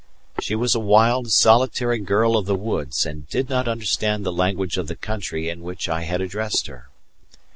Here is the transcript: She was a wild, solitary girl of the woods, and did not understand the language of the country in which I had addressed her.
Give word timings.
She 0.39 0.55
was 0.55 0.73
a 0.73 0.79
wild, 0.79 1.29
solitary 1.29 1.99
girl 1.99 2.35
of 2.35 2.47
the 2.47 2.55
woods, 2.55 3.05
and 3.05 3.27
did 3.29 3.51
not 3.51 3.67
understand 3.67 4.25
the 4.25 4.33
language 4.33 4.77
of 4.77 4.87
the 4.87 4.95
country 4.95 5.47
in 5.47 5.61
which 5.61 5.87
I 5.87 6.01
had 6.05 6.21
addressed 6.21 6.65
her. 6.65 6.89